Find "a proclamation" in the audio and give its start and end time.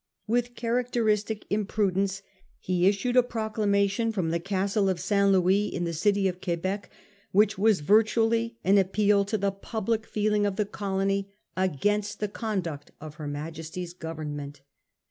3.15-4.11